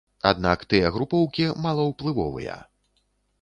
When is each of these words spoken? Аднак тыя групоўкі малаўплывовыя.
Аднак 0.29 0.63
тыя 0.71 0.89
групоўкі 0.95 1.45
малаўплывовыя. 1.67 2.57